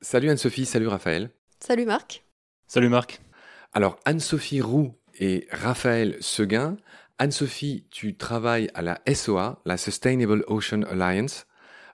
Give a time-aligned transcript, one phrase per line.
[0.00, 1.30] Salut Anne-Sophie, salut Raphaël.
[1.60, 2.24] Salut Marc.
[2.66, 3.20] Salut Marc.
[3.74, 6.78] Alors Anne-Sophie Roux et Raphaël Seguin.
[7.18, 11.46] Anne-Sophie, tu travailles à la SOA, la Sustainable Ocean Alliance.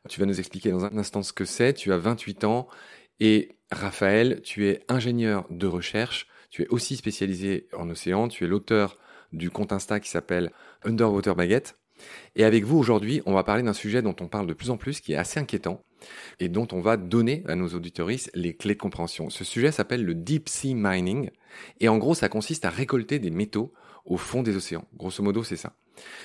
[0.09, 1.73] Tu vas nous expliquer dans un instant ce que c'est.
[1.73, 2.69] Tu as 28 ans
[3.21, 6.29] et Raphaël, tu es ingénieur de recherche.
[6.51, 8.29] Tu es aussi spécialisé en océan.
[8.29, 8.97] Tu es l'auteur
[9.33, 10.53] du compte Insta qui s'appelle
[10.85, 11.79] Underwater Baguette.
[12.37, 14.77] Et avec vous aujourd'hui, on va parler d'un sujet dont on parle de plus en
[14.77, 15.83] plus, qui est assez inquiétant,
[16.41, 19.31] et dont on va donner à nos auditoristes les clés de compréhension.
[19.31, 21.31] Ce sujet s'appelle le Deep Sea Mining,
[21.81, 23.73] et en gros, ça consiste à récolter des métaux
[24.05, 24.87] au fond des océans.
[24.97, 25.75] Grosso modo, c'est ça.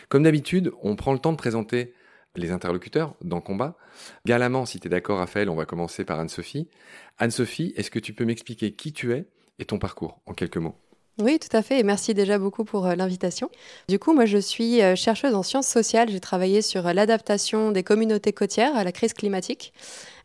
[0.09, 1.93] Comme d'habitude, on prend le temps de présenter
[2.35, 3.77] les interlocuteurs dans combat.
[4.25, 6.69] Galamment, si tu es d'accord, Raphaël, on va commencer par Anne-Sophie.
[7.17, 9.27] Anne-Sophie, est-ce que tu peux m'expliquer qui tu es
[9.59, 10.75] et ton parcours en quelques mots?
[11.19, 11.79] Oui, tout à fait.
[11.79, 13.49] Et merci déjà beaucoup pour euh, l'invitation.
[13.89, 16.09] Du coup, moi, je suis euh, chercheuse en sciences sociales.
[16.09, 19.73] J'ai travaillé sur euh, l'adaptation des communautés côtières à la crise climatique.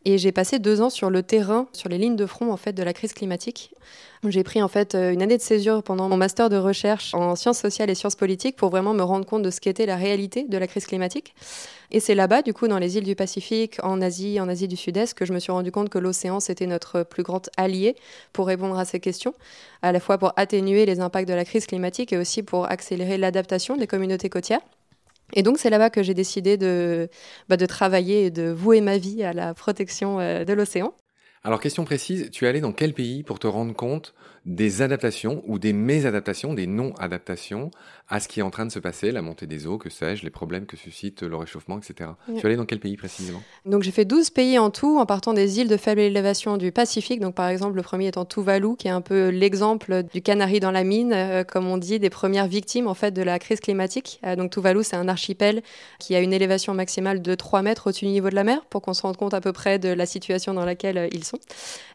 [0.07, 2.73] Et j'ai passé deux ans sur le terrain, sur les lignes de front en fait
[2.73, 3.73] de la crise climatique.
[4.27, 7.59] J'ai pris en fait une année de césure pendant mon master de recherche en sciences
[7.59, 10.57] sociales et sciences politiques pour vraiment me rendre compte de ce qu'était la réalité de
[10.57, 11.33] la crise climatique.
[11.91, 14.75] Et c'est là-bas, du coup, dans les îles du Pacifique, en Asie, en Asie du
[14.75, 17.95] Sud-Est, que je me suis rendu compte que l'océan, c'était notre plus grand allié
[18.33, 19.33] pour répondre à ces questions,
[19.81, 23.17] à la fois pour atténuer les impacts de la crise climatique et aussi pour accélérer
[23.17, 24.61] l'adaptation des communautés côtières.
[25.33, 27.09] Et donc c'est là-bas que j'ai décidé de,
[27.49, 30.93] bah, de travailler et de vouer ma vie à la protection euh, de l'océan.
[31.43, 34.15] Alors question précise, tu es allé dans quel pays pour te rendre compte
[34.45, 37.71] des adaptations ou des mésadaptations, des non-adaptations
[38.07, 40.23] à ce qui est en train de se passer, la montée des eaux, que sais-je,
[40.23, 42.11] les problèmes que suscite le réchauffement, etc.
[42.27, 43.41] Tu es allé dans quel pays précisément?
[43.65, 46.71] Donc j'ai fait 12 pays en tout, en partant des îles de faible élévation du
[46.71, 47.19] Pacifique.
[47.19, 50.69] Donc par exemple, le premier étant Tuvalu, qui est un peu l'exemple du canari dans
[50.69, 54.19] la mine, euh, comme on dit, des premières victimes en fait de la crise climatique.
[54.25, 55.63] Euh, donc Tuvalu, c'est un archipel
[55.99, 58.83] qui a une élévation maximale de 3 mètres au-dessus du niveau de la mer, pour
[58.83, 61.39] qu'on se rende compte à peu près de la situation dans laquelle euh, ils sont.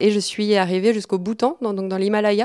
[0.01, 2.40] Et je suis arrivée jusqu'au Bhoutan, donc dans l'Himalaya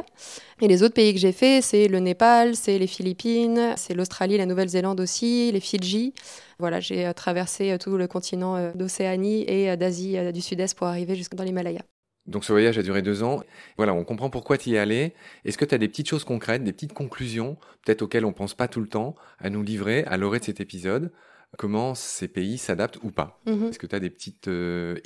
[0.61, 4.37] et les autres pays que j'ai fait, c'est le Népal, c'est les Philippines, c'est l'Australie,
[4.37, 6.13] la Nouvelle-Zélande aussi, les Fidji.
[6.59, 10.87] Voilà, j'ai euh, traversé euh, tout le continent euh, d'Océanie et d'Asie du Sud-Est pour
[10.87, 11.81] arriver jusque dans l'Himalaya.
[12.25, 13.43] Donc ce voyage a duré deux ans.
[13.77, 15.13] Voilà, on comprend pourquoi tu y es allé.
[15.43, 18.55] Est-ce que tu as des petites choses concrètes, des petites conclusions, peut-être auxquelles on pense
[18.55, 21.11] pas tout le temps, à nous livrer à l'orée de cet épisode?
[21.57, 23.39] Comment ces pays s'adaptent ou pas?
[23.45, 23.67] Mhm.
[23.69, 24.49] Est-ce que tu as des petites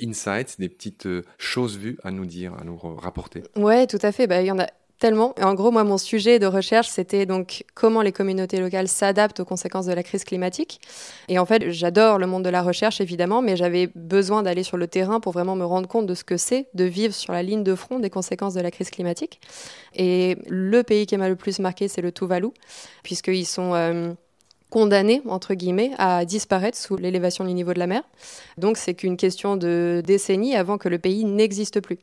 [0.02, 3.42] insights, des petites choses vues à nous dire, à nous rapporter?
[3.54, 4.26] Ouais, tout à fait.
[4.26, 4.66] Bah, il y en a
[5.00, 5.34] Tellement.
[5.40, 9.46] En gros, moi, mon sujet de recherche, c'était donc comment les communautés locales s'adaptent aux
[9.46, 10.78] conséquences de la crise climatique.
[11.28, 14.76] Et en fait, j'adore le monde de la recherche, évidemment, mais j'avais besoin d'aller sur
[14.76, 17.42] le terrain pour vraiment me rendre compte de ce que c'est de vivre sur la
[17.42, 19.40] ligne de front des conséquences de la crise climatique.
[19.94, 22.48] Et le pays qui m'a le plus marqué, c'est le Tuvalu,
[23.02, 23.74] puisqu'ils sont...
[23.74, 24.12] Euh,
[24.68, 28.04] condamnés, entre guillemets, à disparaître sous l'élévation du niveau de la mer.
[28.56, 31.98] Donc c'est qu'une question de décennies avant que le pays n'existe plus.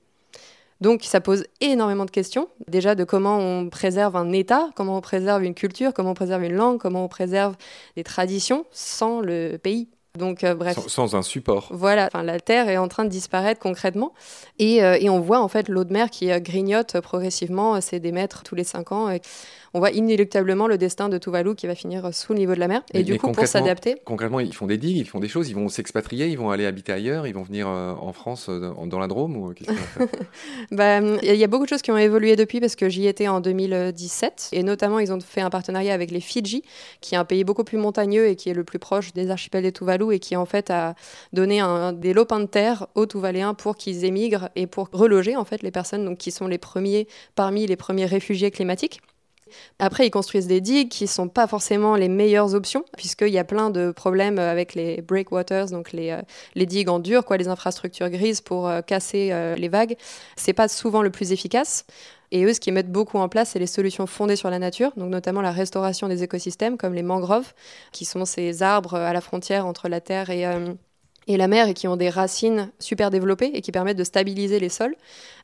[0.82, 2.50] Donc ça pose énormément de questions.
[2.68, 6.44] Déjà de comment on préserve un État, comment on préserve une culture, comment on préserve
[6.44, 7.56] une langue, comment on préserve
[7.96, 9.88] des traditions sans le pays.
[10.18, 10.80] Donc, euh, bref.
[10.88, 11.68] Sans, un support.
[11.72, 14.14] Voilà, la Terre est en train de disparaître concrètement.
[14.60, 18.00] Et, euh, et on voit en fait l'eau de mer qui euh, grignote progressivement, c'est
[18.00, 19.16] des mètres tous les cinq ans
[19.78, 22.68] on voit inéluctablement le destin de Tuvalu qui va finir sous le niveau de la
[22.68, 22.82] mer.
[22.96, 23.98] Et, du coup, pour s'adapter.
[24.06, 26.66] Concrètement, ils font des digues, ils font des choses, ils vont s'expatrier, ils vont aller
[26.66, 29.54] habiter ailleurs, ils vont venir euh, en France euh, dans la Drôme ou
[30.72, 33.28] bah, Il y a beaucoup de choses qui ont évolué depuis parce que j'y étais
[33.28, 36.64] en 2017 et notamment ils ont fait un partenariat avec les Fidji,
[37.00, 39.62] qui est un pays beaucoup plus montagneux et qui est le plus proche des archipels
[39.62, 40.96] des Tuvalu et qui en fait a
[41.34, 45.46] donné un, des lopins de terre aux Tuvaléens pour qu'ils émigrent et pour reloger en
[45.46, 49.02] fait les personnes donc, qui sont les premiers parmi les premiers réfugiés climatiques.
[49.80, 53.38] Après, ils construisent des digues qui ne sont pas forcément les meilleures options, puisqu'il y
[53.38, 57.48] a plein de problèmes avec les breakwaters, donc les, euh, digues en dur, quoi, les
[57.48, 59.96] infrastructures grises pour euh, casser euh, les vagues.
[60.36, 61.86] C'est pas souvent le plus efficace.
[62.32, 64.92] Et eux, ce qu'ils mettent beaucoup en place, c'est les solutions fondées sur la nature,
[64.98, 67.54] donc notamment la restauration des écosystèmes, comme les mangroves,
[67.94, 70.46] qui sont ces arbres à la frontière entre la terre et,
[71.28, 74.60] et la mer et qui ont des racines super développées et qui permettent de stabiliser
[74.60, 74.96] les sols.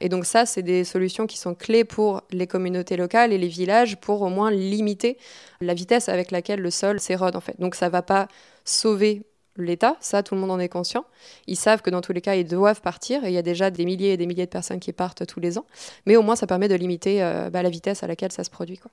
[0.01, 3.47] Et donc ça, c'est des solutions qui sont clés pour les communautés locales et les
[3.47, 5.17] villages pour au moins limiter
[5.61, 7.59] la vitesse avec laquelle le sol s'érode en fait.
[7.59, 8.27] Donc ça va pas
[8.65, 9.23] sauver
[9.57, 11.05] l'État, ça tout le monde en est conscient.
[11.47, 13.69] Ils savent que dans tous les cas, ils doivent partir et il y a déjà
[13.69, 15.65] des milliers et des milliers de personnes qui partent tous les ans.
[16.05, 18.49] Mais au moins, ça permet de limiter euh, bah, la vitesse à laquelle ça se
[18.49, 18.77] produit.
[18.77, 18.91] Quoi.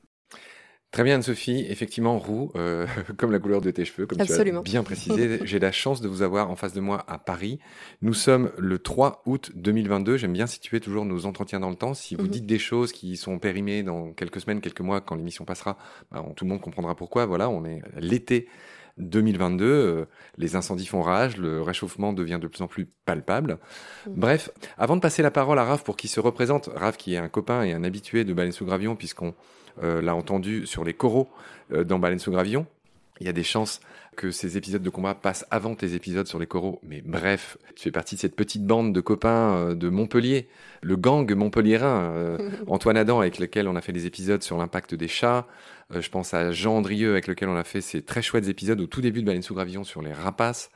[0.91, 1.67] Très bien, Sophie.
[1.69, 5.41] Effectivement, roux, euh, comme la couleur de tes cheveux, comme tu as bien précisé.
[5.45, 7.61] J'ai la chance de vous avoir en face de moi à Paris.
[8.03, 10.17] Nous sommes le 3 août 2022.
[10.17, 11.95] J'aime bien situer toujours nos entretiens dans le temps.
[11.95, 12.31] Si vous mhm.
[12.31, 15.79] dites des choses qui sont périmées dans quelques semaines, quelques mois, quand l'émission passera,
[16.11, 17.25] bah, tout le monde comprendra pourquoi.
[17.25, 18.49] Voilà, on est l'été
[18.99, 19.65] 2022.
[19.65, 20.05] Euh,
[20.39, 23.59] les incendies font rage, le réchauffement devient de plus en plus palpable.
[24.07, 24.11] Mmh.
[24.17, 27.19] Bref, avant de passer la parole à Raph pour qu'il se représente, Raph qui est
[27.19, 29.35] un copain et un habitué de Baleine sous Gravion, puisqu'on
[29.83, 31.29] euh, l'a entendu sur les coraux
[31.73, 32.67] euh, dans Baleine sous Gravion,
[33.21, 33.81] il y a des chances
[34.17, 36.81] que ces épisodes de combat passent avant tes épisodes sur les coraux.
[36.83, 40.49] Mais bref, tu fais partie de cette petite bande de copains euh, de Montpellier,
[40.83, 44.95] le gang montpelliérain, euh, Antoine Adam avec lequel on a fait des épisodes sur l'impact
[44.95, 45.47] des chats.
[45.95, 48.81] Euh, je pense à Jean Andrieux avec lequel on a fait ces très chouettes épisodes
[48.81, 50.71] au tout début de Baleine sous Gravillon sur les rapaces.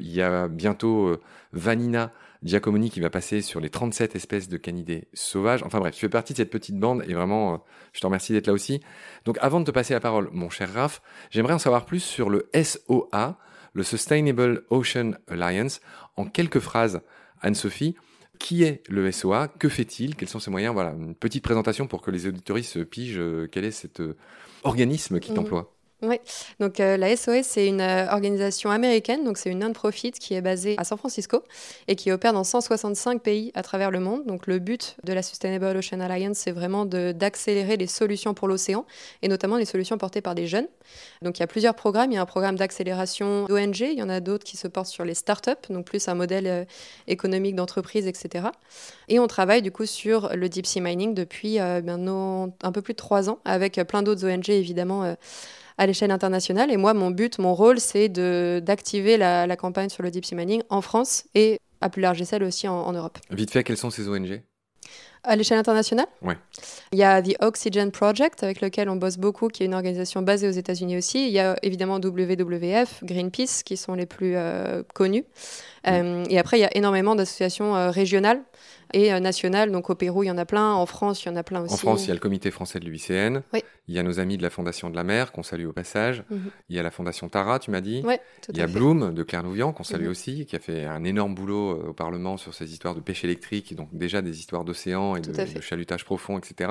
[0.00, 1.16] Il y a bientôt
[1.52, 2.12] Vanina
[2.44, 5.62] Giacomoni qui va passer sur les 37 espèces de canidés sauvages.
[5.64, 7.56] Enfin bref, tu fais partie de cette petite bande et vraiment, euh,
[7.92, 8.80] je te remercie d'être là aussi.
[9.24, 11.00] Donc avant de te passer la parole, mon cher Raph,
[11.30, 13.38] j'aimerais en savoir plus sur le SOA,
[13.72, 15.80] le Sustainable Ocean Alliance.
[16.16, 17.00] En quelques phrases,
[17.40, 17.96] Anne-Sophie,
[18.38, 20.16] qui est le SOA Que fait-il?
[20.16, 20.74] Quels sont ses moyens?
[20.74, 24.16] Voilà, une petite présentation pour que les auditoristes pigent euh, quel est cet euh,
[24.64, 25.34] organisme qui mmh.
[25.34, 25.73] t'emploie?
[26.60, 30.40] Donc euh, la SOS, c'est une euh, organisation américaine, donc c'est une non-profit qui est
[30.40, 31.42] basée à San Francisco
[31.88, 34.24] et qui opère dans 165 pays à travers le monde.
[34.26, 38.84] Donc le but de la Sustainable Ocean Alliance, c'est vraiment d'accélérer les solutions pour l'océan
[39.22, 40.68] et notamment les solutions portées par des jeunes.
[41.22, 42.12] Donc il y a plusieurs programmes.
[42.12, 44.88] Il y a un programme d'accélération d'ONG, il y en a d'autres qui se portent
[44.88, 46.64] sur les startups, donc plus un modèle euh,
[47.06, 48.46] économique d'entreprise, etc.
[49.08, 51.82] Et on travaille du coup sur le deep sea mining depuis un
[52.72, 55.14] peu plus de trois ans avec plein d'autres ONG évidemment
[55.78, 56.70] à l'échelle internationale.
[56.70, 60.62] Et moi, mon but, mon rôle, c'est d'activer la, campagne sur le deep sea mining
[60.68, 63.18] en France et à plus large échelle aussi en, Europe.
[63.30, 64.42] Vite fait, quelles sont ces ONG
[65.24, 66.34] à l'échelle internationale Oui.
[66.92, 70.22] Il y a The Oxygen Project, avec lequel on bosse beaucoup, qui est une organisation
[70.22, 71.26] basée aux États-Unis aussi.
[71.26, 75.24] Il y a évidemment WWF, Greenpeace, qui sont les plus euh, connus.
[75.86, 78.42] Euh, et après, il y a énormément d'associations euh, régionales
[78.92, 79.72] et nationales.
[79.72, 80.72] Donc au Pérou, il y en a plein.
[80.72, 81.74] En France, il y en a plein aussi.
[81.74, 83.42] En France, il y a le comité français de l'UICN.
[83.52, 83.64] Oui.
[83.88, 86.22] Il y a nos amis de la Fondation de la Mer, qu'on salue au passage.
[86.30, 86.50] Mhm.
[86.68, 88.02] Il y a la Fondation Tara, tu m'as dit.
[88.06, 90.10] Oui, tout Il y a Bloom de Claire Nouvian, qu'on salue mhm.
[90.10, 93.74] aussi, qui a fait un énorme boulot au Parlement sur ces histoires de pêche électrique,
[93.74, 96.70] donc déjà des histoires d'océan et de, de, chalutage profond, etc.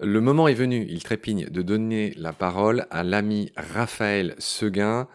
[0.00, 5.06] Le moment est venu, il trépigne, de donner la parole à l'ami Raphaël Seguin,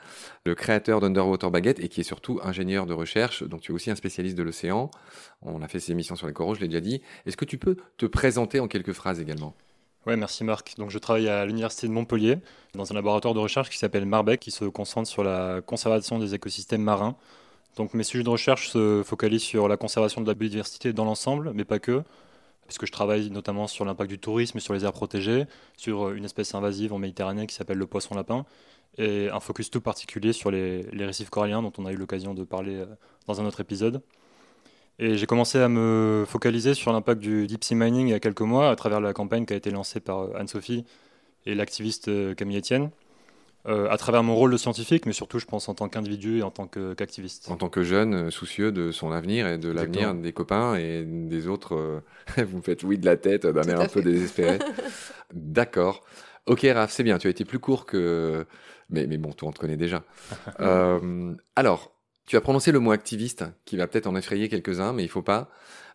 [0.46, 3.92] le créateur d'Underwater Baguette et qui est surtout ingénieur de recherche, donc tu es aussi
[3.92, 4.90] un spécialiste de l'océan.
[5.42, 7.02] On a fait ces émissions sur les coraux, je l'ai déjà dit.
[7.26, 9.56] Est-ce que tu peux te présenter en quelques phrases également?
[10.06, 10.76] Oui, merci Marc.
[10.78, 12.38] Donc je travaille à l'université de Montpellier
[12.74, 16.34] dans un laboratoire de recherche qui s'appelle Marbec qui se concentre sur la conservation des
[16.34, 17.18] écosystèmes marins.
[17.78, 21.52] Donc mes sujets de recherche se focalisent sur la conservation de la biodiversité dans l'ensemble,
[21.54, 22.04] mais pas que
[22.68, 25.46] puisque je travaille notamment sur l'impact du tourisme sur les aires protégées,
[25.78, 28.46] sur une espèce invasive en Méditerranée qui s'appelle le poisson lapin,
[28.98, 32.44] et un focus tout particulier sur les, récifs coralliens dont on a eu l'occasion de
[32.44, 32.86] parler euh,
[33.28, 34.02] dans un autre épisode.
[35.00, 38.20] Et j'ai commencé à me focaliser sur l'impact du deep sea mining il y a
[38.20, 40.86] quelques mois à travers la campagne qui a été lancée par euh, Anne-Sophie
[41.46, 42.90] et l'activiste euh, Camille Etienne.
[43.68, 46.44] Euh, à travers mon rôle de scientifique, mais surtout, je pense, en tant qu'individu et
[46.44, 47.52] en tant qu'activiste.
[47.52, 51.04] en tant que jeune, euh, soucieux de son avenir et de l'avenir des copains et
[51.04, 51.76] des autres.
[51.76, 52.02] Euh,
[52.46, 54.60] vous me faites oui de la tête d'un air un peu désespéré.
[55.34, 56.06] D'accord.
[56.46, 57.18] Ok, Raph, c'est bien.
[57.18, 58.46] Tu as été plus court que.
[58.90, 60.04] Mais, mais bon, toi, on te connaît déjà.
[61.58, 61.92] alors,
[62.26, 65.22] tu as prononcé le mot activiste, qui va peut-être en effrayer quelques-uns, mais il faut
[65.22, 65.50] pas.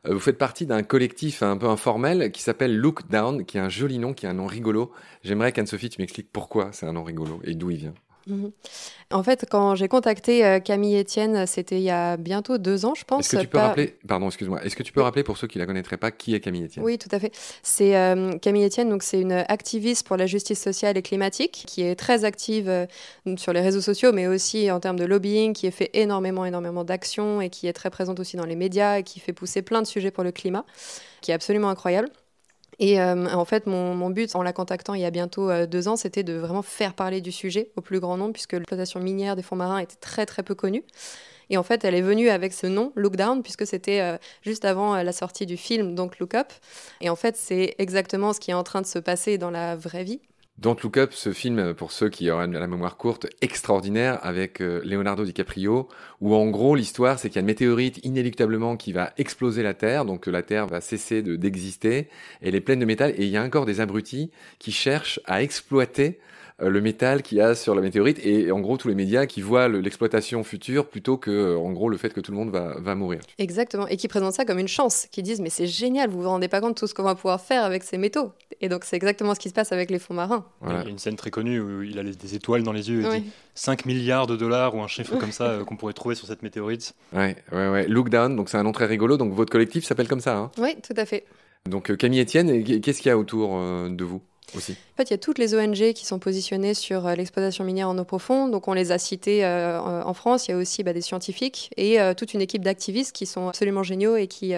[0.07, 3.61] Euh, vous faites partie d'un collectif un peu informel qui s'appelle Look Down, qui est
[3.61, 4.93] un joli nom, qui est un nom rigolo.
[5.23, 7.95] J'aimerais qu'Anne-Sophie, tu m'expliques pourquoi c'est un nom rigolo et d'où il vient.
[8.27, 8.53] Mhm.
[9.11, 12.95] En fait, quand j'ai contacté euh, Camille Etienne, c'était il y a bientôt deux ans,
[12.95, 13.21] je pense.
[13.21, 15.59] Est-ce que tu peux rappeler, pardon, excuse-moi, est-ce que tu peux rappeler pour ceux qui
[15.59, 16.85] la connaîtraient pas qui est Camille Etienne?
[16.85, 17.33] Oui, tout à fait.
[17.63, 21.83] C'est euh, Camille Etienne, donc c'est une activiste pour la justice sociale et climatique qui
[21.83, 22.87] est très active euh,
[23.37, 27.41] sur les réseaux sociaux, mais aussi en termes de lobbying, qui fait énormément, énormément d'actions
[27.41, 29.87] et qui est très présente aussi dans les médias et qui fait pousser plein de
[29.87, 30.65] sujets pour le climat,
[31.21, 32.09] qui est absolument incroyable.
[32.79, 35.89] Et euh, en fait, mon, but en la contactant il y a bientôt euh, deux
[35.89, 39.37] ans, c'était de vraiment faire parler du sujet au plus grand nombre, puisque l'exploitation minière
[39.37, 40.85] des fonds marins était très très peu connue.
[41.51, 44.65] Et en fait, elle est venue avec ce nom, Look Down, puisque c'était euh, juste
[44.65, 46.51] avant la sortie du film, donc Look Up.
[47.01, 49.77] Et en fait, c'est exactement ce qui est en train de se passer dans la
[49.77, 50.21] vraie vie.
[50.63, 54.81] Don't Look Up, ce film, pour ceux qui auraient la mémoire courte, extraordinaire, avec euh,
[54.85, 55.89] Leonardo DiCaprio,
[56.21, 59.75] où en gros l'histoire c'est qu'il y a une météorite inéluctablement qui va exploser la
[59.75, 62.09] Terre, donc la Terre va cesser d'exister,
[62.43, 65.43] elle est pleine de métal, et il y a encore des abrutis qui cherchent à
[65.43, 66.33] exploiter euh,
[66.69, 69.41] le métal qu'il y a sur la météorite et en gros tous les médias qui
[69.41, 72.77] voient l'exploitation future plutôt que euh, en gros le fait que tout le monde va,
[72.79, 73.21] va mourir.
[73.39, 76.29] Exactement, et qui présentent ça comme une chance, qui disent mais c'est génial, vous vous
[76.29, 78.33] rendez pas compte de tout ce qu'on va pouvoir faire avec ces métaux.
[78.61, 80.45] Et donc c'est exactement ce qui se passe avec les fonds marins.
[80.65, 83.05] Il y a une scène très connue où il a des étoiles dans les yeux
[83.05, 86.15] et dit 5 milliards de dollars ou un chiffre comme ça euh, qu'on pourrait trouver
[86.15, 86.95] sur cette météorite.
[87.13, 87.89] Ouais, ouais, ouais.
[87.89, 90.37] Look Down, donc c'est un nom très rigolo, donc votre collectif s'appelle comme ça.
[90.37, 91.25] Hein oui, tout à fait.
[91.69, 93.57] Donc Camille Etienne, qu'est-ce qu'il y a autour
[93.89, 94.21] de vous?
[94.57, 97.89] Aussi En fait, il y a toutes les ONG qui sont positionnées sur l'exploitation minière
[97.89, 98.51] en eau profonde.
[98.51, 100.49] Donc, on les a citées en France.
[100.49, 103.83] Il y a aussi bah, des scientifiques et toute une équipe d'activistes qui sont absolument
[103.83, 104.55] géniaux et qui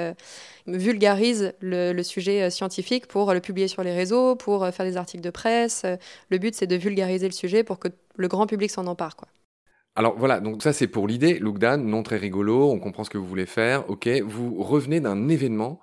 [0.66, 5.22] vulgarisent le, le, sujet scientifique pour le publier sur les réseaux, pour faire des articles
[5.22, 5.84] de presse.
[6.30, 9.16] Le but, c'est de vulgariser le sujet pour que le grand public s'en empare.
[9.16, 9.28] Quoi.
[9.96, 11.38] Alors voilà, donc ça c'est pour l'idée.
[11.38, 13.88] Lookdan, non très rigolo, on comprend ce que vous voulez faire.
[13.88, 15.78] Ok, vous revenez d'un événement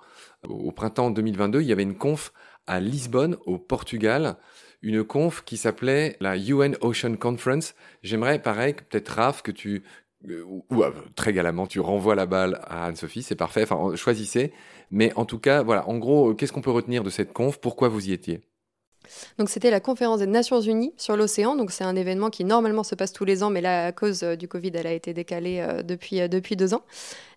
[0.47, 1.61] au printemps 2022.
[1.61, 2.33] Il y avait une conf
[2.67, 4.37] à Lisbonne, au Portugal,
[4.81, 7.75] une conf qui s'appelait la UN Ocean Conference.
[8.03, 9.83] J'aimerais, pareil, peut-être Raph, que tu
[10.29, 13.63] euh, ou, euh, très galamment, tu renvoies la balle à Anne-Sophie, c'est parfait.
[13.63, 14.53] Enfin, choisissez.
[14.91, 17.59] Mais en tout cas, voilà, en gros, qu'est-ce qu'on peut retenir de cette conf?
[17.59, 18.41] Pourquoi vous y étiez?
[19.37, 21.55] Donc c'était la conférence des Nations Unies sur l'océan.
[21.55, 24.23] Donc c'est un événement qui normalement se passe tous les ans, mais là à cause
[24.23, 26.83] euh, du Covid, elle a été décalée euh, depuis, euh, depuis deux ans.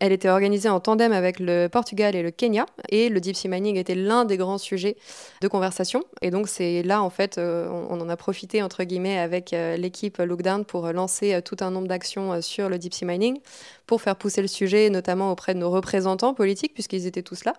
[0.00, 3.49] Elle était organisée en tandem avec le Portugal et le Kenya, et le deep sea
[3.49, 4.97] mining était l'un des grands sujets
[5.40, 6.04] de conversation.
[6.21, 10.64] Et donc c'est là en fait, on, en a profité entre guillemets avec l'équipe Lookdown
[10.64, 13.38] pour lancer tout un nombre d'actions sur le deep sea mining,
[13.87, 17.55] pour faire pousser le sujet, notamment auprès de nos représentants politiques, puisqu'ils étaient tous là.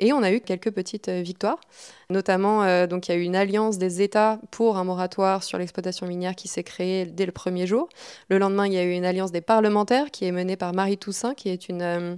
[0.00, 1.60] Et on a eu quelques petites victoires,
[2.08, 6.06] notamment donc il y a eu une alliance des États pour un moratoire sur l'exploitation
[6.06, 7.88] minière qui s'est créée dès le premier jour.
[8.28, 10.98] Le lendemain, il y a eu une alliance des parlementaires qui est menée par Marie
[10.98, 12.16] Toussaint, qui est une euh,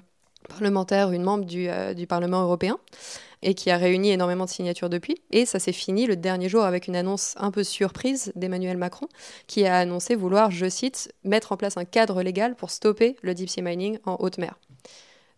[0.49, 2.78] parlementaire, une membre du, euh, du Parlement européen
[3.42, 5.20] et qui a réuni énormément de signatures depuis.
[5.30, 9.08] Et ça s'est fini le dernier jour avec une annonce un peu surprise d'Emmanuel Macron,
[9.49, 13.34] qui a annoncé vouloir, je cite, mettre en place un cadre légal pour stopper le
[13.34, 14.58] deep sea mining en haute mer.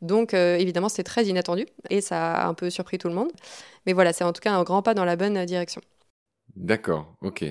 [0.02, 3.30] Donc euh, évidemment, c'était très inattendu et ça a un peu surpris tout le monde.
[3.86, 5.80] Mais voilà, c'est en tout cas un grand pas dans la bonne direction.
[6.56, 7.44] D'accord, ok.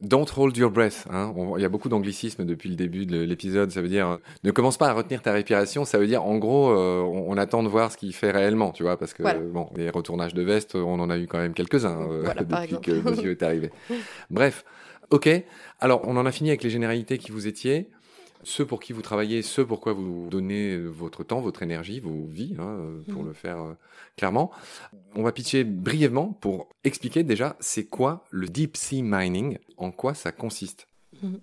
[0.00, 1.06] Don't hold your breath.
[1.10, 1.34] Hein.
[1.56, 3.70] il y a beaucoup d'anglicisme depuis le début de l'épisode.
[3.70, 5.84] Ça veut dire ne commence pas à retenir ta respiration.
[5.84, 8.82] Ça veut dire en gros, euh, on, attend de voir ce qu'il fait réellement, tu
[8.82, 12.00] vois, parce que bon, les retournages de veste, on en a eu quand même quelques-uns
[12.10, 13.70] euh, depuis que Monsieur est arrivé.
[14.30, 14.64] Bref,
[15.10, 15.28] ok.
[15.80, 17.88] Alors, on en a fini avec les généralités qui vous étiez
[18.42, 22.26] ceux pour qui vous travaillez, ceux pour quoi vous donnez votre temps, votre énergie, vos
[22.26, 22.78] vies, hein,
[23.10, 23.26] pour mmh.
[23.26, 23.74] le faire euh,
[24.16, 24.50] clairement.
[25.14, 30.14] On va pitcher brièvement pour expliquer déjà c'est quoi le deep sea mining, en quoi
[30.14, 30.89] ça consiste.
[31.22, 31.36] Mmh.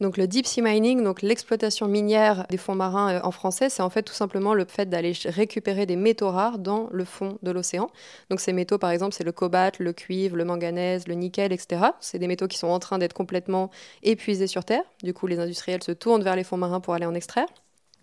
[0.00, 3.82] Donc le deep sea mining, donc l'exploitation minière des fonds marins euh, en français, c'est
[3.82, 7.50] en fait tout simplement le fait d'aller récupérer des métaux rares dans le fond de
[7.50, 7.88] l'océan.
[8.28, 11.86] Donc ces métaux, par exemple, c'est le cobalt, le cuivre, le manganèse, le nickel, etc.
[12.00, 13.70] C'est des métaux qui sont en train d'être complètement
[14.02, 14.84] épuisés sur Terre.
[15.02, 17.48] Du coup, les industriels se tournent vers les fonds marins pour aller en extraire.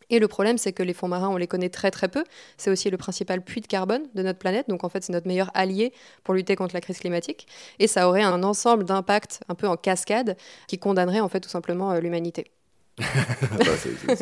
[0.09, 2.23] Et le problème, c'est que les fonds marins, on les connaît très très peu.
[2.57, 4.69] C'est aussi le principal puits de carbone de notre planète.
[4.69, 5.93] Donc en fait, c'est notre meilleur allié
[6.23, 7.47] pour lutter contre la crise climatique.
[7.79, 11.49] Et ça aurait un ensemble d'impacts un peu en cascade qui condamnerait en fait tout
[11.49, 12.51] simplement euh, l'humanité.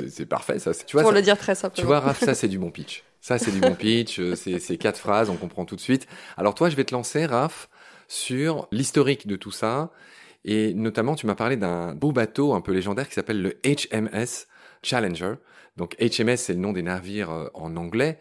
[0.09, 0.73] C'est parfait, ça.
[0.73, 1.81] Tu vois, pour le dire très simplement.
[1.81, 3.03] Tu vois, Raph, ça c'est du bon pitch.
[3.19, 4.19] Ça c'est du bon pitch.
[4.19, 6.07] Euh, c'est quatre phrases, on comprend tout de suite.
[6.37, 7.69] Alors toi, je vais te lancer, Raph,
[8.07, 9.91] sur l'historique de tout ça.
[10.45, 14.47] Et notamment, tu m'as parlé d'un beau bateau un peu légendaire qui s'appelle le HMS
[14.83, 15.35] Challenger.
[15.77, 18.19] Donc HMS, c'est le nom des navires euh, en anglais.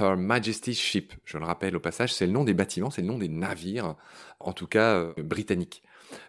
[0.00, 3.08] Her Majesty's Ship, je le rappelle au passage, c'est le nom des bâtiments, c'est le
[3.08, 3.96] nom des navires,
[4.38, 5.82] en tout cas euh, britanniques.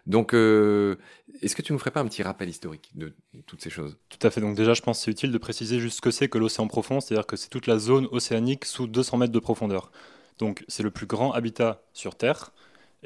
[0.06, 0.96] Donc, euh,
[1.42, 3.14] est-ce que tu nous ferais pas un petit rappel historique de
[3.46, 3.96] toutes ces choses?
[4.08, 4.40] Tout à fait.
[4.40, 6.66] Donc déjà, je pense que c'est utile de préciser juste ce que c'est que l'océan
[6.66, 9.92] profond, c'est-à-dire que c'est toute la zone océanique sous 200 mètres de profondeur.
[10.38, 12.52] Donc c'est le plus grand habitat sur Terre.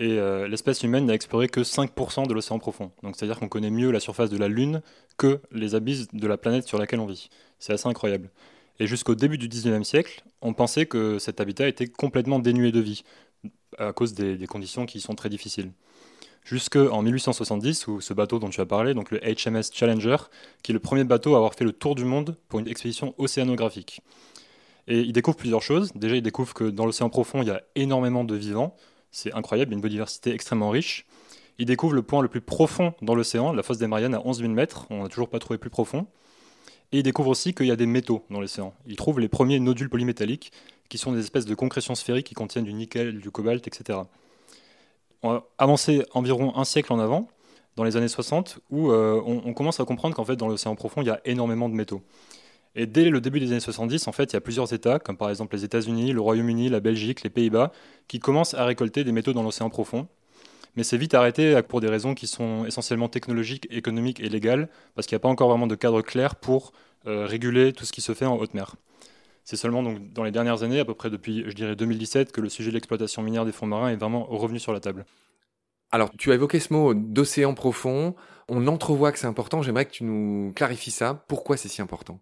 [0.00, 0.17] Et
[0.49, 2.93] l'espèce humaine n'a exploré que 5% de l'océan profond.
[3.02, 4.81] C'est-à-dire qu'on connaît mieux la surface de la Lune
[5.17, 7.28] que les abysses de la planète sur laquelle on vit.
[7.59, 8.31] C'est assez incroyable.
[8.81, 12.81] Et jusqu'au début du 19e siècle, on pensait que cet habitat était complètement dénué de
[12.81, 13.02] vie,
[13.78, 15.73] à cause des, conditions qui sont très difficiles.
[16.45, 20.17] Jusqu'en 1870, où ce bateau dont tu as parlé, donc le HMS Challenger,
[20.62, 23.14] qui est le premier bateau à avoir fait le tour du monde pour une expédition
[23.19, 24.00] océanographique.
[24.87, 25.93] Et il découvre plusieurs choses.
[25.95, 28.75] Déjà, il découvre que dans l'océan profond, il y a énormément de vivants.
[29.11, 31.07] C'est incroyable, une biodiversité extrêmement riche.
[31.59, 34.41] Il découvre le point le plus profond dans l'océan, la fosse des Mariannes à 11
[34.41, 34.87] 000 mètres.
[34.91, 36.07] On n'a toujours pas trouvé plus profond.
[36.93, 38.73] Et il découvre aussi qu'il y a des métaux dans l'océan.
[38.87, 40.53] Il trouve les premiers nodules polymétalliques,
[40.88, 44.00] qui sont des espèces de concrétions sphériques qui contiennent du nickel, du cobalt, etc.
[45.23, 47.29] On va avancer environ un siècle en avant,
[47.77, 51.03] dans les années 60, où euh, on, commence à comprendre qu'en fait, dans l'océan profond,
[51.03, 52.03] il y a énormément de métaux.
[52.75, 55.17] Et dès le début des années 70, en fait, il y a plusieurs États, comme
[55.17, 57.73] par exemple les États-Unis, le Royaume-Uni, la Belgique, les Pays-Bas,
[58.07, 60.09] qui commencent à récolter des métaux dans l'océan profond.
[60.77, 65.07] Mais c'est vite arrêté pour des raisons qui sont essentiellement technologiques, économiques et légales, parce
[65.07, 66.73] qu'il n'y a pas encore vraiment de cadre clair pour
[67.07, 68.77] euh, réguler tout ce qui se fait en haute mer.
[69.45, 72.51] C'est seulement dans les dernières années, à peu près depuis, je dirais, 2017, que le
[72.51, 75.07] sujet de l'exploitation minière des fonds marins est vraiment revenu sur la table.
[75.91, 78.15] Alors, tu as évoqué ce mot d'océan profond.
[78.49, 79.63] On entrevoit que c'est important.
[79.63, 81.25] J'aimerais que tu nous clarifies ça.
[81.29, 82.21] Pourquoi c'est si important?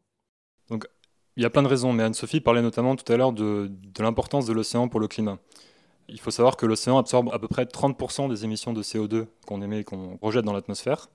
[0.70, 0.86] Donc,
[1.36, 4.02] il y a plein de raisons, mais Anne-Sophie parlait notamment tout à l'heure de, de
[4.02, 5.38] l'importance de l'océan pour le climat.
[6.08, 9.60] Il faut savoir que l'océan absorbe à peu près 30% des émissions de CO2 qu'on
[9.60, 11.08] émet et qu'on rejette dans l'atmosphère.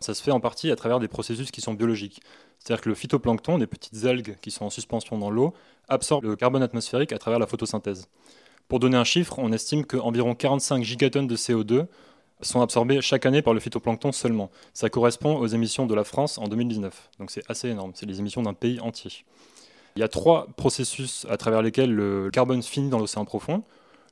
[0.00, 2.20] Ça se fait en partie à travers des processus qui sont biologiques.
[2.58, 5.54] C'est-à-dire que le phytoplancton, des petites algues qui sont en suspension dans l'eau,
[5.88, 8.08] absorbe le carbone atmosphérique à travers la photosynthèse.
[8.68, 11.86] Pour donner un chiffre, on estime qu'environ 45 gigatonnes de CO2
[12.42, 14.50] sont absorbés chaque année par le phytoplancton seulement.
[14.74, 17.10] Ça correspond aux émissions de la France en 2019.
[17.18, 19.24] Donc c'est assez énorme, c'est les émissions d'un pays entier.
[19.96, 23.62] Il y a trois processus à travers lesquels le carbone finit dans l'océan profond.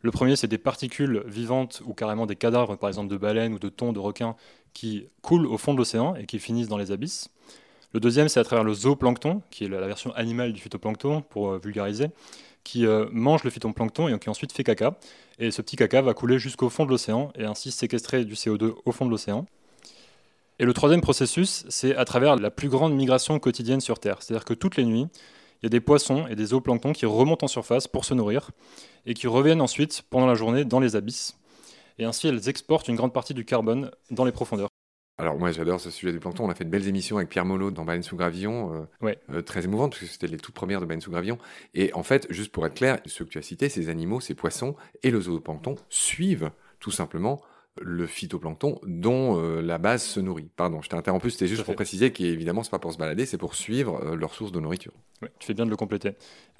[0.02, 3.58] Le premier, c'est des particules vivantes ou carrément des cadavres, par exemple de baleines ou
[3.58, 4.36] de thons, de requins,
[4.72, 7.30] qui coulent au fond de l'océan et qui finissent dans les abysses.
[7.92, 11.50] Le deuxième, c'est à travers le zooplancton, qui est la version animale du phytoplancton, pour
[11.50, 12.06] euh, vulgariser,
[12.62, 14.96] qui euh, mange le phytoplancton et qui ensuite fait caca.
[15.42, 18.74] Et ce petit caca va couler jusqu'au fond de l'océan et ainsi séquestrer du CO2
[18.84, 19.46] au fond de l'océan.
[20.58, 24.18] Et le troisième processus, c'est à travers la plus grande migration quotidienne sur Terre.
[24.20, 25.06] C'est-à-dire que toutes les nuits,
[25.62, 28.50] il y a des poissons et des zooplanctons qui remontent en surface pour se nourrir
[29.06, 31.38] et qui reviennent ensuite pendant la journée dans les abysses.
[31.98, 34.68] Et ainsi, elles exportent une grande partie du carbone dans les profondeurs.
[35.20, 36.46] Alors moi j'adore ce sujet du plancton.
[36.46, 39.42] On a fait de belles émissions avec Pierre Molot dans Baleine sous gravillon, euh, euh,
[39.42, 41.36] très émouvantes parce que c'était les toutes premières de Baleine sous gravillon.
[41.74, 44.34] Et en fait, juste pour être clair, ceux que tu as cités, ces animaux, ces
[44.34, 47.42] poissons et le zooplancton suivent tout simplement
[47.80, 50.50] le phytoplancton dont euh, la base se nourrit.
[50.54, 53.38] Pardon, je t'ai interrompu, c'était juste pour préciser qu'évidemment, c'est pas pour se balader, c'est
[53.38, 54.92] pour suivre euh, leur source de nourriture.
[55.22, 56.12] Oui, tu fais bien de le compléter.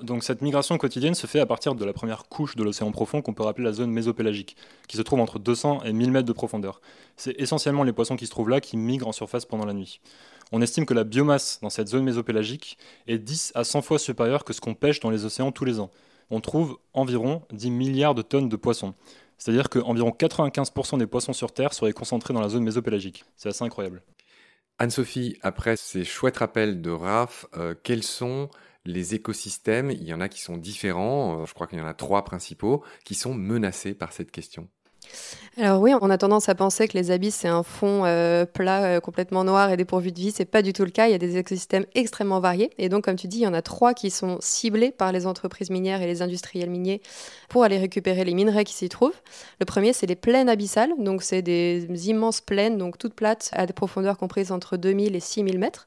[0.03, 3.21] Donc cette migration quotidienne se fait à partir de la première couche de l'océan profond
[3.21, 4.57] qu'on peut rappeler la zone mésopélagique,
[4.89, 6.81] qui se trouve entre 200 et 1000 mètres de profondeur.
[7.17, 10.01] C'est essentiellement les poissons qui se trouvent là qui migrent en surface pendant la nuit.
[10.53, 14.45] On estime que la biomasse dans cette zone mésopélagique est 10 à 100 fois supérieure
[14.45, 15.91] que ce qu'on pêche dans les océans tous les ans.
[16.31, 18.95] On trouve environ 10 milliards de tonnes de poissons.
[19.41, 23.25] C'est-à-dire qu'environ 95% des poissons sur Terre seraient concentrés dans la zone mésopélagique.
[23.37, 24.03] C'est assez incroyable.
[24.79, 28.51] Anne-Sophie, après ces chouettes rappels de RAF, euh, quels sont
[28.85, 29.91] les écosystèmes?
[29.91, 32.25] Il y en a qui sont différents, euh, je crois qu'il y en a trois
[32.25, 34.69] principaux, qui sont menacés par cette question.
[35.57, 38.85] Alors oui, on a tendance à penser que les abysses, c'est un fond euh, plat,
[38.85, 40.31] euh, complètement noir et dépourvu de vie.
[40.31, 41.09] C'est pas du tout le cas.
[41.09, 42.71] Il y a des écosystèmes extrêmement variés.
[42.79, 45.27] Et donc, comme tu dis, il y en a trois qui sont ciblés par les
[45.27, 47.03] entreprises minières et les industriels miniers
[47.49, 49.21] pour aller récupérer les minerais qui s'y trouvent.
[49.59, 50.93] Le premier, c'est les plaines abyssales.
[50.99, 55.21] Donc, c'est des immenses plaines, donc toutes plates, à des profondeurs comprises entre 2000 et
[55.21, 55.87] 6000 mètres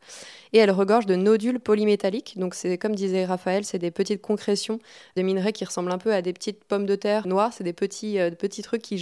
[0.54, 2.36] et elle regorge de nodules polymétalliques.
[2.38, 4.80] Donc c'est comme disait Raphaël, c'est des petites concrétions
[5.18, 7.52] de minerais qui ressemblent un peu à des petites pommes de terre noires.
[7.54, 8.98] C'est des petits, euh, petits trucs qui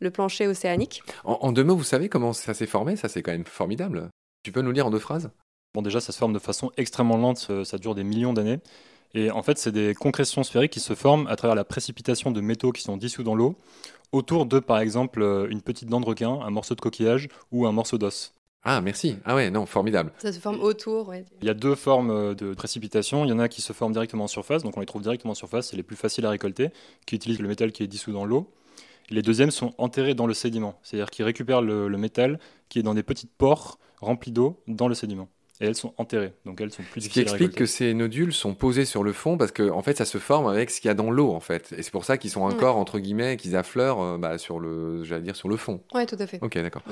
[0.00, 1.02] le plancher océanique.
[1.24, 2.96] En, deux mots, vous savez comment ça s'est formé?
[2.96, 4.08] Ça c'est quand même formidable.
[4.42, 5.30] Tu peux nous lire en deux phrases?
[5.74, 7.46] Bon déjà, ça se forme de façon extrêmement lente.
[7.50, 8.58] Euh, ça dure des millions d'années.
[9.14, 12.40] Et en fait, c'est des concrétions sphériques qui se forment à travers la précipitation de
[12.40, 13.56] métaux qui sont dissous dans l'eau,
[14.12, 17.66] autour de, par exemple, euh, une petite dent de requin, un morceau de coquillage ou
[17.66, 18.32] un morceau d'os.
[18.62, 19.16] Ah, merci.
[19.24, 20.12] Ah ouais, non, formidable.
[20.18, 23.24] Ça se forme autour, Il y a deux formes euh, de précipitation.
[23.24, 25.32] Il y en a qui se forment directement en surface, donc on les trouve directement
[25.32, 26.68] en surface, c'est les plus faciles à récolter,
[27.06, 28.52] qui utilisent le métal qui est dissous dans l'eau.
[29.08, 32.82] Les deuxièmes sont enterrés dans le sédiment, c'est-à-dire qu'ils récupèrent le, le métal qui est
[32.82, 35.28] dans des petites pores remplis d'eau dans le sédiment
[35.60, 38.54] et elles sont enterrées, donc elles sont plus Ce qui explique que ces nodules sont
[38.54, 40.90] posés sur le fond parce que en fait ça se forme avec ce qu'il y
[40.90, 43.56] a dans l'eau en fait, et c'est pour ça qu'ils sont encore entre guillemets qu'ils
[43.56, 45.80] affleurent euh, bah, sur le, j'allais dire sur le fond.
[45.94, 46.38] Ouais, tout à fait.
[46.42, 46.82] Ok, d'accord.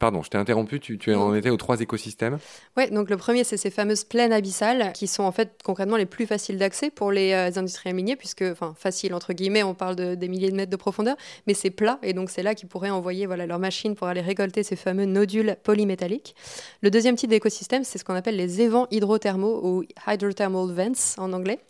[0.00, 0.80] Pardon, je t'ai interrompu.
[0.80, 2.38] Tu, tu en étais aux trois écosystèmes.
[2.76, 6.06] Ouais, donc le premier c'est ces fameuses plaines abyssales qui sont en fait concrètement les
[6.06, 9.96] plus faciles d'accès pour les euh, industriels miniers puisque, enfin, facile entre guillemets, on parle
[9.96, 12.68] de, des milliers de mètres de profondeur, mais c'est plat et donc c'est là qu'ils
[12.68, 16.34] pourraient envoyer voilà leurs machines pour aller récolter ces fameux nodules polymétalliques.
[16.82, 21.32] Le deuxième type d'écosystème, c'est ce qu'on appelle les évents hydrothermaux ou hydrothermal vents en
[21.32, 21.60] anglais.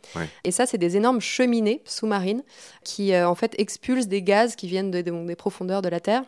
[0.45, 2.43] Et ça, c'est des énormes cheminées sous-marines
[2.85, 6.23] qui euh, en fait expulsent des gaz qui viennent des profondeurs de la Terre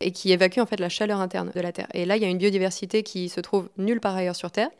[0.00, 1.88] et qui évacuent en fait la chaleur interne de la Terre.
[1.92, 4.70] Et là, il y a une biodiversité qui se trouve nulle part ailleurs sur Terre,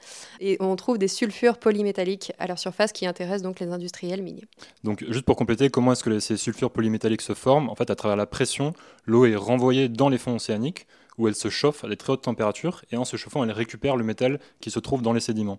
[0.41, 4.45] et on trouve des sulfures polymétalliques à leur surface qui intéressent donc les industriels miniers.
[4.85, 7.69] Donc, juste pour compléter, comment est-ce que ces sulfures polymétalliques se forment?
[7.69, 8.75] En fait, à travers la pression,
[9.07, 10.87] l'eau est renvoyée dans les fonds océaniques
[11.19, 13.97] où elle se chauffe à des très hautes températures et en se chauffant, elle récupère
[13.97, 15.59] le métal qui se trouve dans les sédiments.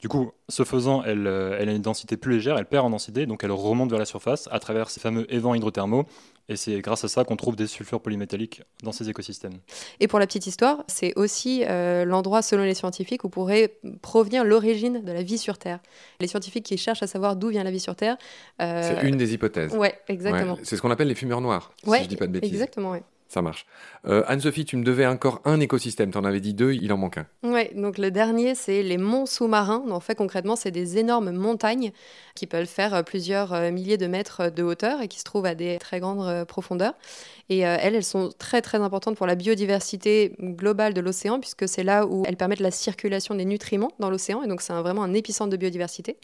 [0.00, 2.90] Du coup, ce faisant, elle, euh, elle, a une densité plus légère, elle perd en
[2.90, 6.06] densité, donc elle remonte vers la surface à travers ces fameux évents hydrothermaux.
[6.48, 9.58] Et c'est grâce à ça qu'on trouve des sulfures polymétalliques dans ces écosystèmes.
[10.00, 14.42] Et pour la petite histoire, c'est aussi euh, l'endroit, selon les scientifiques, où pourrait provenir
[14.42, 15.80] l'origine de la vie sur Terre.
[16.18, 18.16] Les scientifiques qui cherchent à savoir d'où vient la vie sur Terre.
[18.60, 19.76] Euh, c'est une des hypothèses.
[19.76, 20.58] Ouais, exactement.
[20.62, 22.52] c'est ce qu'on appelle les fumeurs noirs, ouais, si je dis pas de bêtises.
[22.52, 22.98] Exactement, oui.
[23.30, 23.64] Ça marche.
[24.06, 26.10] Euh, Anne-Sophie, tu me devais encore un écosystème.
[26.10, 27.26] Tu en avais dit deux, il en manque un.
[27.44, 29.84] Oui, donc le dernier, c'est les monts sous-marins.
[29.88, 31.92] En fait, concrètement, c'est des énormes montagnes
[32.34, 35.78] qui peuvent faire plusieurs milliers de mètres de hauteur et qui se trouvent à des
[35.78, 36.94] très grandes profondeurs.
[37.50, 41.82] Et elles, elles sont très très importantes pour la biodiversité globale de l'océan, puisque c'est
[41.82, 45.12] là où elles permettent la circulation des nutriments dans l'océan, et donc c'est vraiment un
[45.12, 46.16] épicentre de biodiversité.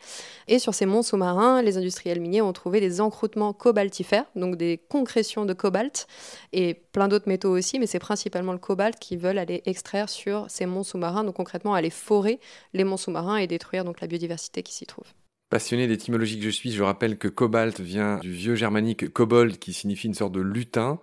[0.47, 4.81] Et sur ces monts sous-marins, les industriels miniers ont trouvé des encroûtements cobaltifères, donc des
[4.89, 6.07] concrétions de cobalt,
[6.53, 10.47] et plein d'autres métaux aussi, mais c'est principalement le cobalt qu'ils veulent aller extraire sur
[10.49, 12.39] ces monts sous-marins, donc concrètement aller forer
[12.73, 15.07] les monts sous-marins et détruire donc la biodiversité qui s'y trouve.
[15.49, 19.73] Passionné d'étymologie que je suis, je rappelle que cobalt vient du vieux germanique kobold qui
[19.73, 20.99] signifie une sorte de lutin.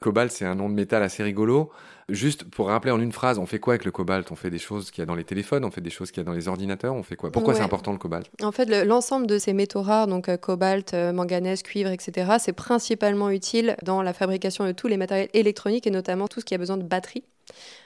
[0.00, 1.70] Cobalt, c'est un nom de métal assez rigolo.
[2.08, 4.30] Juste pour rappeler en une phrase, on fait quoi avec le cobalt?
[4.32, 6.18] On fait des choses qu'il y a dans les téléphones, on fait des choses qu'il
[6.18, 7.30] y a dans les ordinateurs, on fait quoi?
[7.30, 8.28] Pourquoi c'est important le cobalt?
[8.42, 12.52] En fait, l'ensemble de ces métaux rares, donc euh, cobalt, euh, manganèse, cuivre, etc., c'est
[12.52, 16.54] principalement utile dans la fabrication de tous les matériels électroniques et notamment tout ce qui
[16.54, 17.24] a besoin de batteries.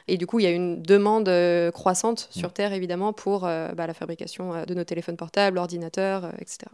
[0.07, 2.53] Et du coup, il y a une demande euh, croissante sur mm.
[2.53, 6.67] Terre, évidemment, pour bah, la fabrication de nos téléphones portables, ordinateurs, etc.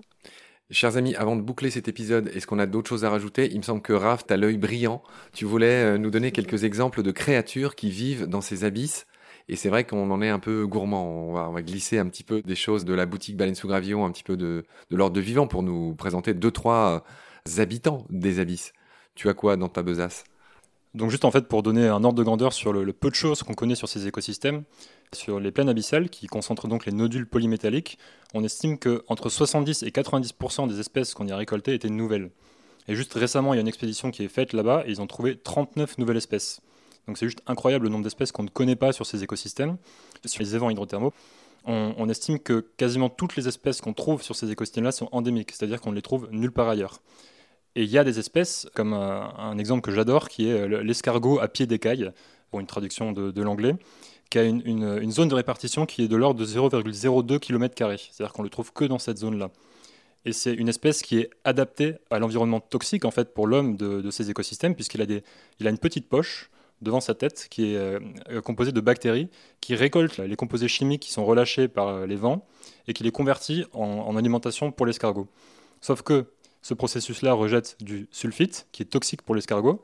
[0.71, 3.51] Chers amis, avant de boucler cet épisode, est-ce qu'on a d'autres choses à rajouter?
[3.53, 5.03] Il me semble que Raph, tu l'œil brillant.
[5.35, 9.07] Tu voulais euh, nous donner quelques exemples de créatures qui vivent dans ces abysses.
[9.49, 11.29] Et c'est vrai qu'on en est un peu gourmand.
[11.29, 14.11] On va, glisser un petit peu des choses de la boutique Baleine sous Gravillon, un
[14.11, 17.05] petit peu de, de l'ordre de vivant pour nous présenter deux, trois
[17.47, 18.73] euh, habitants des abysses.
[19.15, 20.25] Tu as quoi dans ta besace?
[20.95, 23.43] Donc juste en fait pour donner un ordre de grandeur sur le, peu de choses
[23.43, 24.63] qu'on connaît sur ces écosystèmes,
[25.13, 27.99] sur les plaines abyssales qui concentrent donc les nodules polymétalliques,
[28.33, 32.31] on estime que entre 70 et 90% des espèces qu'on y a récoltées étaient nouvelles.
[32.87, 35.07] Et juste récemment, il y a une expédition qui est faite là-bas et ils ont
[35.07, 36.61] trouvé 39 nouvelles espèces.
[37.09, 39.79] Donc c'est juste incroyable le nombre d'espèces qu'on ne connaît pas sur ces écosystèmes,
[40.25, 41.13] sur les évents hydrothermaux.
[41.67, 45.51] On, on estime que quasiment toutes les espèces qu'on trouve sur ces écosystèmes-là sont endémiques,
[45.51, 47.01] c'est-à-dire qu'on ne les trouve nulle part ailleurs.
[47.77, 51.41] Et il y a des espèces, comme un, exemple que j'adore, qui est euh, l'escargot
[51.41, 52.11] à pied d'écaille,
[52.51, 53.75] pour une traduction de, l'anglais,
[54.31, 57.75] qui a une, zone de répartition qui est de l'ordre de 0,02 km.
[57.99, 59.51] C'est-à-dire qu'on le trouve que dans cette zone-là.
[60.25, 64.09] Et c'est une espèce qui est adaptée à l'environnement toxique en fait pour l'homme de,
[64.11, 68.01] ces écosystèmes, puisqu'il a, a une petite poche devant sa tête qui est euh,
[68.43, 69.29] composée de bactéries
[69.61, 72.47] qui récoltent les composés chimiques qui sont relâchés par euh, les vents
[72.87, 75.29] et qui les convertit en alimentation pour l'escargot.
[75.81, 76.27] Sauf que
[76.65, 79.83] ce processus-là rejette du sulfite, qui est toxique pour l'escargot.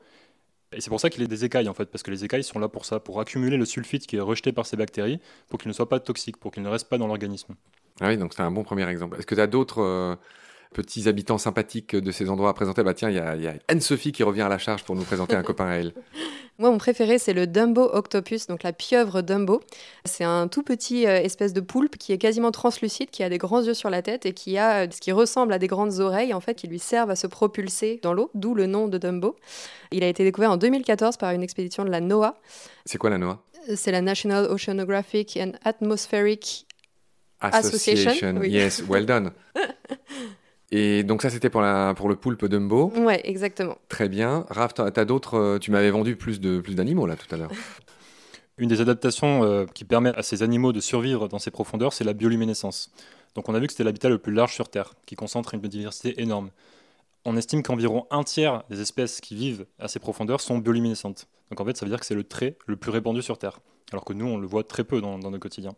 [0.73, 2.57] Et c'est pour ça qu'il est des écailles, en fait, parce que les écailles sont
[2.57, 5.69] là pour ça, pour accumuler le sulfite qui est rejeté par ces bactéries, pour qu'il
[5.69, 7.53] ne soit pas toxique, pour qu'il ne reste pas dans l'organisme.
[7.99, 9.19] Ah oui, donc c'est un bon premier exemple.
[9.19, 10.15] Est-ce que tu as d'autres euh,
[10.73, 14.23] petits habitants sympathiques de ces endroits à présenter Bah tiens, il y a, Anne-Sophie qui
[14.23, 15.93] revient à la charge pour nous présenter un copain à elle.
[16.59, 19.61] Moi, mon préféré, c'est le Dumbo Octopus, donc la pieuvre Dumbo.
[20.05, 23.39] C'est un tout petit euh, espèce de poulpe qui est quasiment translucide, qui a des
[23.39, 25.99] grands yeux sur la tête et qui a euh, ce qui ressemble à des grandes
[25.99, 28.97] oreilles, en fait, qui lui servent à se propulser dans l'eau, d'où le nom de
[28.97, 29.35] Dumbo.
[29.91, 32.39] Il a été découvert en 2014 par une expédition de la NOAA.
[32.85, 33.41] C'est quoi la NOAA?
[33.75, 36.67] C'est la National Oceanographic and Atmospheric
[37.41, 38.43] Association.
[38.43, 39.31] Yes, well done.
[40.71, 41.61] Et donc ça, c'était pour,
[41.95, 42.93] pour le poulpe Dumbo.
[42.95, 43.77] Ouais, exactement.
[43.89, 44.45] Très bien.
[44.49, 45.37] Raph, tu as, d'autres...
[45.37, 47.51] Euh, tu m'avais vendu plus de plus d'animaux là tout à l'heure.
[48.57, 52.03] Une des adaptations euh, qui permet à ces animaux de survivre dans ces profondeurs, c'est
[52.03, 52.91] la bioluminescence.
[53.35, 55.59] Donc on a vu que c'était l'habitat le plus large sur Terre, qui concentre une
[55.59, 56.51] biodiversité énorme.
[57.25, 61.27] On estime qu'environ un tiers des espèces qui vivent à ces profondeurs sont bioluminescentes.
[61.49, 63.59] Donc en fait, ça veut dire que c'est le trait le plus répandu sur Terre,
[63.91, 65.73] alors que nous, on le voit très peu dans, dans nos quotidiens.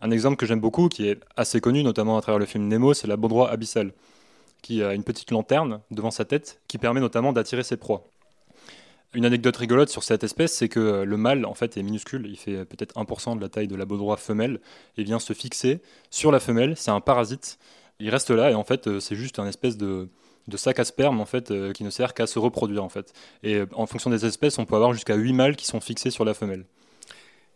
[0.00, 2.94] Un exemple que j'aime beaucoup, qui est assez connu, notamment à travers le film Nemo,
[2.94, 3.92] c'est la baudroie abyssale,
[4.62, 8.04] qui a une petite lanterne devant sa tête, qui permet notamment d'attirer ses proies.
[9.14, 12.36] Une anecdote rigolote sur cette espèce, c'est que le mâle en fait est minuscule, il
[12.36, 14.60] fait peut-être 1% de la taille de la baudroie femelle,
[14.96, 15.80] et vient se fixer
[16.10, 17.58] sur la femelle, c'est un parasite,
[17.98, 20.08] il reste là, et en fait c'est juste un espèce de,
[20.54, 23.12] sac à sperme en fait euh, qui ne sert qu'à se reproduire en fait.
[23.42, 26.24] Et en fonction des espèces, on peut avoir jusqu'à 8 mâles qui sont fixés sur
[26.24, 26.64] la femelle.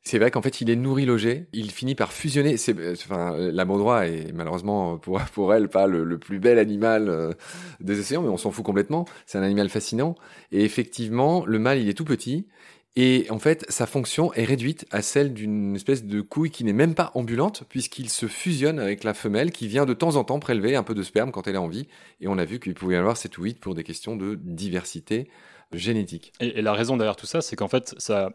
[0.05, 1.47] C'est vrai qu'en fait, il est nourri logé.
[1.53, 2.57] Il finit par fusionner.
[2.57, 7.33] C'est, enfin, la baudroie est malheureusement pour, pour elle pas le, plus bel animal euh,
[7.81, 9.07] des océans, mais on s'en fout complètement.
[9.27, 10.17] C'est un animal fascinant.
[10.51, 12.49] Et effectivement, le mâle, il est tout petit.
[12.97, 16.75] Et en fait, sa fonction est réduite à celle d'une espèce de couille qui n'est
[16.75, 20.41] même pas ambulante, puisqu'il se fusionne avec la femelle qui vient de temps en temps
[20.41, 21.87] prélever un peu de sperme quand elle a envie.
[22.21, 24.35] Et on a vu qu'il pouvait y avoir 7 ou 8 pour des questions de
[24.43, 25.31] diversité
[25.73, 26.33] génétique.
[26.41, 28.33] Et, et la raison derrière tout ça, c'est qu'en fait, ça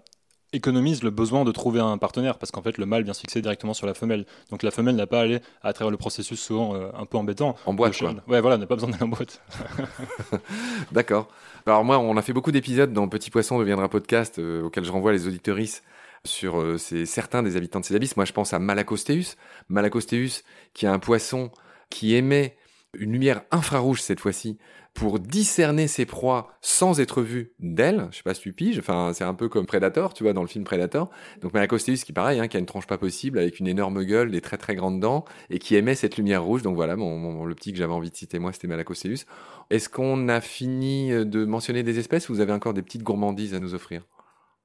[0.53, 3.41] économise le besoin de trouver un partenaire parce qu'en fait le mâle vient se fixer
[3.41, 4.25] directement sur la femelle.
[4.49, 7.17] Donc la femelle n'a pas à aller à travers le processus souvent euh, un peu
[7.17, 7.55] embêtant.
[7.65, 8.15] En boîte quoi.
[8.27, 9.41] ouais voilà n'a pas besoin d'aller en boîte.
[10.91, 11.27] D'accord.
[11.65, 14.91] Alors moi on a fait beaucoup d'épisodes dans Petit Poisson deviendra podcast euh, auquel je
[14.91, 15.83] renvoie les auditorices
[16.23, 18.15] sur euh, certains des habitants de ces abysses.
[18.15, 19.35] Moi je pense à Malacosteus
[19.69, 21.51] Malacosteus qui est un poisson
[21.89, 22.55] qui émet
[22.93, 24.57] une lumière infrarouge cette fois-ci
[24.97, 28.07] pour discerner ses proies sans être vu d'elle.
[28.09, 28.79] Je sais pas si tu piges.
[28.79, 31.11] Enfin, c'est un peu comme Predator, tu vois, dans le film Predator.
[31.41, 34.31] Donc Malacosteus qui pareil, hein, qui a une tronche pas possible avec une énorme gueule,
[34.31, 36.63] des très très grandes dents et qui émet cette lumière rouge.
[36.63, 39.25] Donc voilà, mon, le petit que j'avais envie de citer moi, c'était Malacosteus.
[39.69, 43.53] Est-ce qu'on a fini de mentionner des espèces ou vous avez encore des petites gourmandises
[43.53, 44.01] à nous offrir?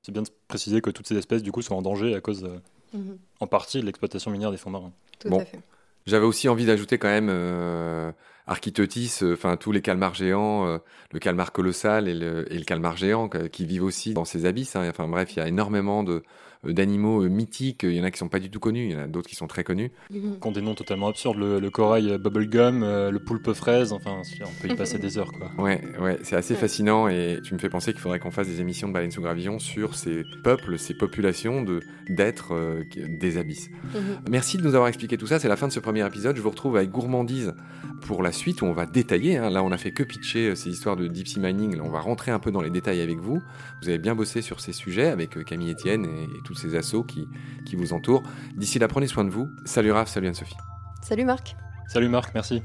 [0.02, 2.48] C'est bien de préciser que toutes ces espèces du coup sont en danger à cause,
[2.94, 3.18] mhm.
[3.40, 4.92] en partie, de l'exploitation minière des fonds marins.
[5.18, 5.60] Tout à fait.
[6.06, 8.10] J'avais aussi envie d'ajouter quand même euh,
[8.46, 10.78] Architotis, euh, enfin tous les calmars géants, euh,
[11.12, 14.74] le calmar colossal et le, et le calmar géant qui vivent aussi dans ces abysses.
[14.76, 14.88] Hein.
[14.88, 16.20] Enfin bref, il y a énormément de, euh,
[16.64, 17.82] d'animaux euh, mythiques.
[17.82, 19.28] Il y en a qui sont pas du tout connus, il y en a d'autres
[19.28, 19.90] qui sont très connus.
[20.10, 20.38] Mhm.
[20.40, 21.36] Qui ont des noms totalement absurdes.
[21.38, 25.50] Le, corail euh, bubblegum, le poulpe fraise, enfin, on peut y passer des heures, quoi.
[25.58, 28.60] Ouais, ouais, c'est assez fascinant et tu me fais penser qu'il faudrait qu'on fasse des
[28.60, 33.70] émissions de baleines sous gravillon sur ces peuples, ces populations de d'êtres des abysses.
[33.94, 34.00] Mhm.
[34.30, 35.38] Merci de nous avoir expliqué tout ça.
[35.38, 36.36] C'est la fin de ce premier épisode.
[36.36, 37.54] Je vous retrouve avec gourmandise
[38.02, 39.36] pour la suite où on va détailler.
[39.36, 39.50] Hein.
[39.50, 41.76] Là, on a fait que pitcher ces histoires de deep sea mining.
[41.76, 43.40] Là, on va rentrer un peu dans les détails avec vous.
[43.80, 47.04] Vous avez bien bossé sur ces sujets avec Camille Etienne et, et tout ces assauts
[47.04, 47.28] qui,
[47.64, 48.22] qui vous entourent.
[48.56, 49.48] D'ici là, prenez soin de vous.
[49.64, 50.56] Salut Raph, salut Anne-Sophie.
[51.02, 51.56] Salut Marc.
[51.88, 52.62] Salut Marc, merci.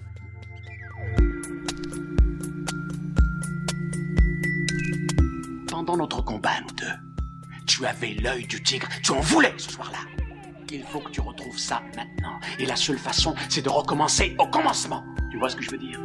[5.70, 6.94] Pendant notre combat, nous deux,
[7.66, 10.00] tu avais l'œil du tigre, tu en voulais ce soir-là.
[10.72, 12.40] Il faut que tu retrouves ça maintenant.
[12.60, 15.06] Et la seule façon, c'est de recommencer au commencement.
[15.32, 16.00] Tu vois ce que je veux dire?